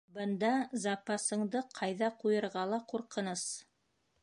[0.13, 0.47] Бында
[0.85, 3.47] запасыңды ҡайҙа ҡуйырға ла ҡурҡыныс...